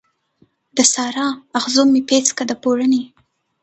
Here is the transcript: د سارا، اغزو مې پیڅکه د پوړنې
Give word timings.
د 0.75 0.77
سارا، 0.93 1.27
اغزو 1.57 1.83
مې 1.91 2.01
پیڅکه 2.07 2.43
د 2.47 2.51
پوړنې 2.61 3.03